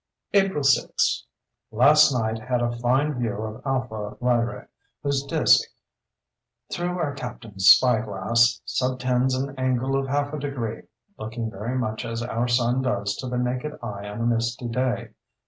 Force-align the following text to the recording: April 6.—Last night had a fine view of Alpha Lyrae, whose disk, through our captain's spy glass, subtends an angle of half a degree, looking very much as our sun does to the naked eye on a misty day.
April 0.33 0.63
6.—Last 0.63 2.11
night 2.11 2.39
had 2.39 2.63
a 2.63 2.75
fine 2.79 3.19
view 3.19 3.33
of 3.35 3.61
Alpha 3.63 4.17
Lyrae, 4.19 4.65
whose 5.03 5.21
disk, 5.23 5.69
through 6.71 6.97
our 6.97 7.13
captain's 7.13 7.67
spy 7.67 8.01
glass, 8.01 8.61
subtends 8.65 9.35
an 9.35 9.53
angle 9.59 9.95
of 9.95 10.07
half 10.07 10.33
a 10.33 10.39
degree, 10.39 10.81
looking 11.19 11.51
very 11.51 11.77
much 11.77 12.03
as 12.03 12.23
our 12.23 12.47
sun 12.47 12.81
does 12.81 13.15
to 13.17 13.27
the 13.27 13.37
naked 13.37 13.77
eye 13.83 14.07
on 14.09 14.21
a 14.21 14.25
misty 14.25 14.67
day. 14.67 15.09